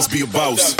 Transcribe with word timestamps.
boss, 0.00 0.08
be 0.08 0.22
a 0.22 0.26
boss. 0.26 0.74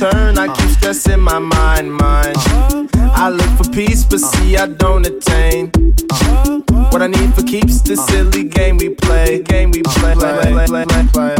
turn, 0.00 0.38
I 0.38 0.46
keep 0.54 0.70
stressing 0.70 1.20
my 1.20 1.38
mind, 1.38 1.92
mind. 1.92 2.36
I 2.94 3.28
look 3.28 3.50
for 3.58 3.70
peace, 3.70 4.02
but 4.02 4.20
see, 4.20 4.56
I 4.56 4.66
don't 4.66 5.06
attain. 5.06 5.70
What 6.90 7.02
I 7.02 7.06
need 7.06 7.34
for 7.34 7.42
keeps 7.42 7.82
the 7.82 7.96
silly 7.96 8.44
game 8.44 8.78
we 8.78 8.88
play, 8.88 9.42
game 9.42 9.70
we 9.70 9.82
play, 9.82 10.14
play, 10.14 10.52
play, 10.52 10.66
play, 10.66 10.84
play. 10.86 11.34
play. 11.36 11.39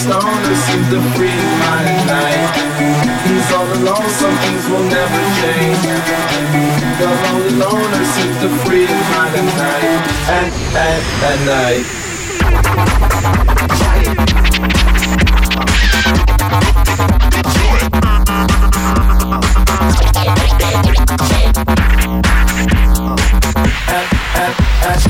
The 0.00 0.08
lonely 0.08 0.54
seems 0.54 0.88
to 0.88 1.00
free 1.14 1.28
at 1.28 2.06
night. 2.06 2.56
He's 3.28 3.52
all 3.52 3.68
alone, 3.68 4.08
some 4.08 4.34
things 4.38 4.64
will 4.70 4.84
never 4.88 5.20
change. 5.36 5.76
The 6.96 7.04
lonely 7.04 7.50
loner 7.60 8.04
seems 8.06 8.36
to 8.40 8.48
free 8.64 8.86
at 8.86 8.96
night. 9.60 9.84
At, 10.26 10.52
at, 10.74 11.04
at 11.22 11.38
night. 11.44 11.84
At, 23.90 24.06
at, 24.36 24.54
at, 24.96 25.09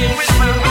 Now 0.00 0.69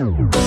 Boom. 0.00 0.39